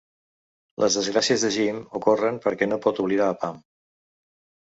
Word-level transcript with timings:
Les 0.83 0.95
desgràcies 0.99 1.43
de 1.47 1.51
Jim 1.57 1.77
ocorren 1.99 2.41
perquè 2.47 2.67
no 2.71 2.81
pot 2.87 3.03
oblidar 3.05 3.27
a 3.29 3.35
Pam. 3.43 3.63